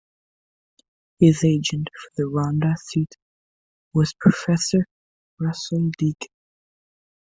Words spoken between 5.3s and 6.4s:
Russell Deacon.